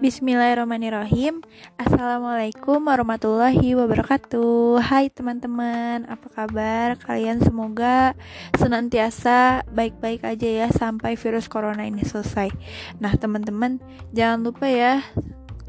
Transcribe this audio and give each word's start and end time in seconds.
Bismillahirrahmanirrahim. 0.00 1.44
Assalamualaikum 1.76 2.80
warahmatullahi 2.88 3.76
wabarakatuh. 3.76 4.80
Hai 4.80 5.12
teman-teman 5.12 6.08
Apa 6.08 6.24
kabar? 6.32 6.96
Kalian 6.96 7.44
semoga 7.44 8.16
senantiasa 8.56 9.60
baik-baik 9.68 10.24
aja 10.24 10.48
ya 10.64 10.68
Sampai 10.72 11.20
virus 11.20 11.52
corona 11.52 11.84
ini 11.84 12.00
selesai. 12.00 12.48
Nah 12.96 13.12
teman-teman 13.12 13.76
Jangan 14.16 14.40
lupa 14.40 14.72
ya 14.72 15.04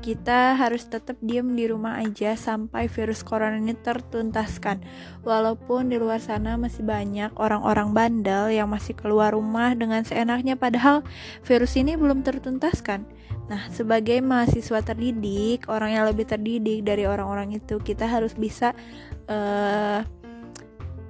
kita 0.01 0.57
harus 0.57 0.89
tetap 0.89 1.15
diem 1.21 1.45
di 1.53 1.69
rumah 1.69 2.01
aja 2.01 2.33
sampai 2.33 2.89
virus 2.89 3.21
corona 3.21 3.55
ini 3.55 3.77
tertuntaskan. 3.77 4.81
Walaupun 5.21 5.93
di 5.93 6.01
luar 6.01 6.17
sana 6.17 6.57
masih 6.57 6.81
banyak 6.81 7.31
orang-orang 7.37 7.93
bandel 7.93 8.49
yang 8.49 8.67
masih 8.67 8.97
keluar 8.97 9.37
rumah 9.37 9.77
dengan 9.77 10.01
seenaknya 10.01 10.57
padahal 10.57 11.05
virus 11.45 11.77
ini 11.77 11.93
belum 11.93 12.25
tertuntaskan. 12.25 13.05
Nah, 13.47 13.67
sebagai 13.69 14.17
mahasiswa 14.23 14.79
terdidik, 14.81 15.67
orang 15.67 15.93
yang 15.93 16.05
lebih 16.07 16.23
terdidik 16.23 16.87
dari 16.87 17.03
orang-orang 17.03 17.51
itu, 17.59 17.83
kita 17.83 18.07
harus 18.07 18.31
bisa 18.31 18.71
uh, 19.27 20.07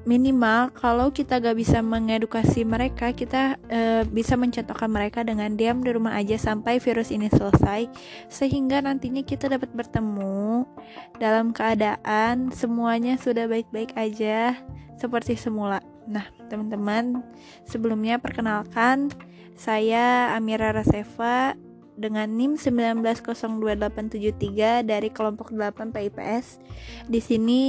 minimal 0.04 0.74
kalau 0.74 1.14
kita 1.14 1.38
gak 1.38 1.54
bisa 1.54 1.80
mengedukasi 1.86 2.66
mereka 2.66 3.14
kita 3.14 3.62
e, 3.70 4.02
bisa 4.10 4.34
mencontohkan 4.34 4.90
mereka 4.90 5.22
dengan 5.22 5.54
diam 5.54 5.86
di 5.86 5.94
rumah 5.94 6.18
aja 6.18 6.42
sampai 6.42 6.82
virus 6.82 7.14
ini 7.14 7.30
selesai 7.30 7.86
sehingga 8.26 8.82
nantinya 8.82 9.22
kita 9.22 9.46
dapat 9.46 9.70
bertemu 9.78 10.66
dalam 11.22 11.54
keadaan 11.54 12.50
semuanya 12.50 13.22
sudah 13.22 13.46
baik-baik 13.46 13.94
aja 13.94 14.58
seperti 14.98 15.38
semula. 15.38 15.82
Nah 16.10 16.26
teman-teman 16.50 17.22
sebelumnya 17.66 18.18
perkenalkan 18.18 19.14
saya 19.54 20.34
Amira 20.34 20.74
Raseva 20.74 21.54
dengan 22.02 22.26
NIM 22.34 22.58
1902873 22.58 24.82
dari 24.82 25.14
kelompok 25.14 25.54
8 25.54 25.94
PIPS. 25.94 26.58
Di 27.06 27.22
sini 27.22 27.64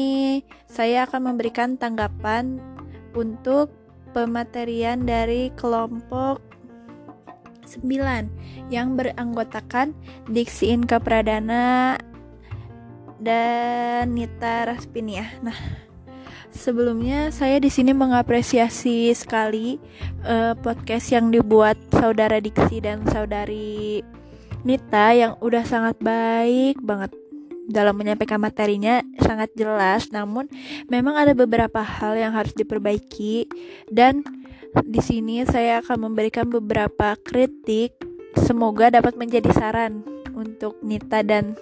saya 0.64 1.04
akan 1.04 1.36
memberikan 1.36 1.76
tanggapan 1.76 2.56
untuk 3.12 3.68
pematerian 4.16 5.04
dari 5.04 5.52
kelompok 5.52 6.40
9 7.68 8.72
yang 8.72 8.96
beranggotakan 8.96 9.92
Diksi 10.28 10.72
Inka 10.72 11.00
Pradana 11.00 11.96
dan 13.20 14.14
Nita 14.16 14.64
Raspinia. 14.66 15.24
Nah, 15.44 15.56
Sebelumnya 16.52 17.32
saya 17.32 17.56
di 17.56 17.72
sini 17.72 17.96
mengapresiasi 17.96 19.08
sekali 19.16 19.80
uh, 20.28 20.52
podcast 20.60 21.08
yang 21.08 21.32
dibuat 21.32 21.80
saudara 21.88 22.44
Diksi 22.44 22.84
dan 22.84 23.08
saudari 23.08 24.04
Nita 24.62 25.10
yang 25.10 25.34
udah 25.42 25.66
sangat 25.66 25.98
baik 25.98 26.78
banget 26.82 27.10
dalam 27.66 27.94
menyampaikan 27.94 28.42
materinya 28.42 29.02
sangat 29.22 29.50
jelas 29.54 30.10
namun 30.10 30.50
memang 30.90 31.14
ada 31.14 31.34
beberapa 31.34 31.78
hal 31.78 32.18
yang 32.18 32.34
harus 32.34 32.54
diperbaiki 32.54 33.46
dan 33.90 34.26
di 34.82 34.98
sini 34.98 35.46
saya 35.46 35.78
akan 35.82 36.10
memberikan 36.10 36.46
beberapa 36.50 37.14
kritik 37.22 37.94
semoga 38.34 38.90
dapat 38.90 39.14
menjadi 39.14 39.50
saran 39.54 40.02
untuk 40.32 40.80
Nita 40.80 41.20
dan 41.20 41.54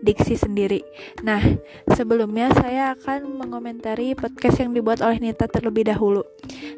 Diksi 0.00 0.34
sendiri. 0.34 0.80
Nah, 1.20 1.40
sebelumnya 1.92 2.50
saya 2.56 2.96
akan 2.96 3.36
mengomentari 3.36 4.16
podcast 4.16 4.64
yang 4.64 4.72
dibuat 4.72 5.04
oleh 5.04 5.20
Nita 5.20 5.44
terlebih 5.44 5.86
dahulu. 5.86 6.24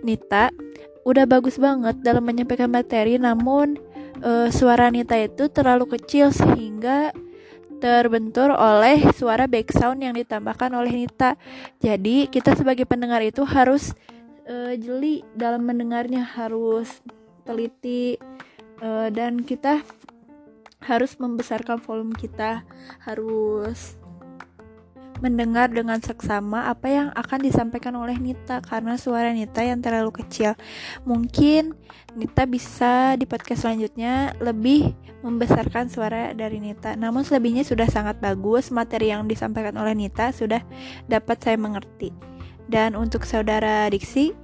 Nita 0.02 0.50
udah 1.06 1.24
bagus 1.24 1.56
banget 1.56 2.02
dalam 2.02 2.26
menyampaikan 2.26 2.66
materi, 2.66 3.14
namun 3.16 3.78
uh, 4.22 4.48
suara 4.52 4.88
Nita 4.92 5.16
itu 5.18 5.48
terlalu 5.50 5.98
kecil 5.98 6.30
sehingga 6.32 7.12
terbentur 7.76 8.56
oleh 8.56 9.04
suara 9.12 9.44
background 9.44 10.00
yang 10.00 10.14
ditambahkan 10.16 10.72
oleh 10.72 11.04
Nita. 11.04 11.36
Jadi 11.80 12.28
kita 12.32 12.56
sebagai 12.56 12.88
pendengar 12.88 13.20
itu 13.20 13.44
harus 13.44 13.92
uh, 14.48 14.72
jeli 14.76 15.20
dalam 15.36 15.64
mendengarnya, 15.64 16.24
harus 16.24 17.04
teliti 17.44 18.16
uh, 18.80 19.12
dan 19.12 19.44
kita 19.44 19.84
harus 20.82 21.18
membesarkan 21.18 21.82
volume 21.82 22.14
kita, 22.14 22.62
harus 23.02 23.98
mendengar 25.20 25.72
dengan 25.72 26.00
seksama 26.00 26.68
apa 26.68 26.86
yang 26.88 27.08
akan 27.16 27.40
disampaikan 27.44 27.96
oleh 27.96 28.16
Nita 28.16 28.60
karena 28.60 29.00
suara 29.00 29.32
Nita 29.32 29.64
yang 29.64 29.80
terlalu 29.80 30.12
kecil. 30.22 30.52
Mungkin 31.08 31.72
Nita 32.16 32.44
bisa 32.48 33.16
di 33.16 33.24
podcast 33.24 33.64
selanjutnya 33.64 34.36
lebih 34.40 34.92
membesarkan 35.24 35.88
suara 35.88 36.32
dari 36.32 36.60
Nita. 36.60 36.94
Namun 36.94 37.24
selebihnya 37.24 37.64
sudah 37.64 37.88
sangat 37.88 38.20
bagus, 38.20 38.68
materi 38.72 39.12
yang 39.12 39.24
disampaikan 39.28 39.76
oleh 39.80 39.96
Nita 39.96 40.32
sudah 40.32 40.60
dapat 41.08 41.40
saya 41.40 41.56
mengerti. 41.56 42.12
Dan 42.66 42.98
untuk 42.98 43.22
saudara 43.22 43.86
Diksi, 43.86 44.34